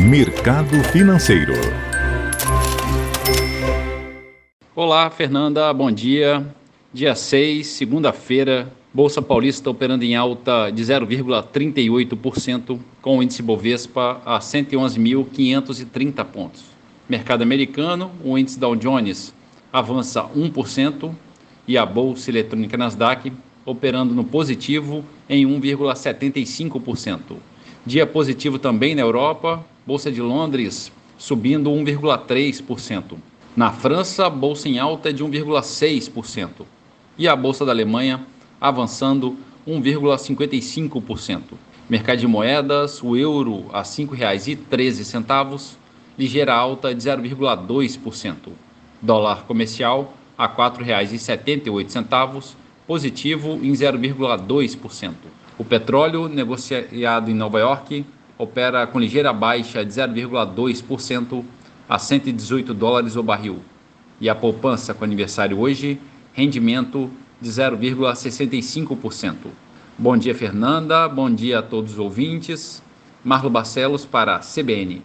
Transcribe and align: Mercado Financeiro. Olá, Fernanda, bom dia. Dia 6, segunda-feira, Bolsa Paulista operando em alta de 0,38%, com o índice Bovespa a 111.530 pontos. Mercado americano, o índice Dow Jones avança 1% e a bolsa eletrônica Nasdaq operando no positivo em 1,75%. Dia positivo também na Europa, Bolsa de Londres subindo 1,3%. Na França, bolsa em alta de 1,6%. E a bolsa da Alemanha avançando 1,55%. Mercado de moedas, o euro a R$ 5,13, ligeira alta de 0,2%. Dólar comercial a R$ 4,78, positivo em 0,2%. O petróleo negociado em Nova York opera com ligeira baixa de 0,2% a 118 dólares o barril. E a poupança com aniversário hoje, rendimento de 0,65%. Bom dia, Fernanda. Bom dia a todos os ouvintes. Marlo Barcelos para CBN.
Mercado 0.00 0.80
Financeiro. 0.92 1.54
Olá, 4.74 5.10
Fernanda, 5.10 5.72
bom 5.74 5.90
dia. 5.90 6.46
Dia 6.94 7.16
6, 7.16 7.66
segunda-feira, 7.66 8.72
Bolsa 8.94 9.20
Paulista 9.20 9.68
operando 9.68 10.04
em 10.04 10.14
alta 10.14 10.70
de 10.70 10.84
0,38%, 10.84 12.78
com 13.02 13.18
o 13.18 13.22
índice 13.24 13.42
Bovespa 13.42 14.22
a 14.24 14.38
111.530 14.38 16.24
pontos. 16.26 16.62
Mercado 17.08 17.42
americano, 17.42 18.12
o 18.24 18.38
índice 18.38 18.56
Dow 18.56 18.76
Jones 18.76 19.34
avança 19.72 20.22
1% 20.22 21.12
e 21.66 21.76
a 21.76 21.84
bolsa 21.84 22.30
eletrônica 22.30 22.76
Nasdaq 22.76 23.32
operando 23.64 24.14
no 24.14 24.22
positivo 24.22 25.04
em 25.28 25.44
1,75%. 25.44 27.36
Dia 27.84 28.06
positivo 28.06 28.60
também 28.60 28.94
na 28.94 29.02
Europa, 29.02 29.66
Bolsa 29.88 30.12
de 30.12 30.20
Londres 30.20 30.92
subindo 31.16 31.70
1,3%. 31.70 33.16
Na 33.56 33.72
França, 33.72 34.28
bolsa 34.28 34.68
em 34.68 34.78
alta 34.78 35.10
de 35.10 35.24
1,6%. 35.24 36.66
E 37.16 37.26
a 37.26 37.34
bolsa 37.34 37.64
da 37.64 37.72
Alemanha 37.72 38.20
avançando 38.60 39.38
1,55%. 39.66 41.40
Mercado 41.88 42.18
de 42.18 42.26
moedas, 42.26 43.02
o 43.02 43.16
euro 43.16 43.64
a 43.72 43.78
R$ 43.78 43.84
5,13, 43.84 45.76
ligeira 46.18 46.54
alta 46.54 46.94
de 46.94 47.00
0,2%. 47.00 48.34
Dólar 49.00 49.44
comercial 49.44 50.12
a 50.36 50.46
R$ 50.46 50.54
4,78, 50.54 52.52
positivo 52.86 53.52
em 53.62 53.72
0,2%. 53.72 55.14
O 55.56 55.64
petróleo 55.64 56.28
negociado 56.28 57.30
em 57.30 57.34
Nova 57.34 57.58
York 57.58 58.04
opera 58.38 58.86
com 58.86 59.00
ligeira 59.00 59.32
baixa 59.32 59.84
de 59.84 59.92
0,2% 59.92 61.44
a 61.88 61.98
118 61.98 62.72
dólares 62.72 63.16
o 63.16 63.22
barril. 63.22 63.58
E 64.20 64.28
a 64.28 64.34
poupança 64.34 64.94
com 64.94 65.04
aniversário 65.04 65.58
hoje, 65.58 66.00
rendimento 66.32 67.10
de 67.40 67.50
0,65%. 67.50 69.34
Bom 69.96 70.16
dia, 70.16 70.34
Fernanda. 70.34 71.08
Bom 71.08 71.28
dia 71.28 71.58
a 71.58 71.62
todos 71.62 71.94
os 71.94 71.98
ouvintes. 71.98 72.82
Marlo 73.24 73.50
Barcelos 73.50 74.06
para 74.06 74.38
CBN. 74.38 75.02